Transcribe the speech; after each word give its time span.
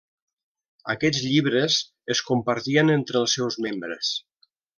Aquests 0.93 1.19
llibres 1.25 1.77
es 2.15 2.23
compartien 2.31 2.91
entre 2.95 3.21
els 3.23 3.37
seus 3.39 3.61
membres. 3.69 4.17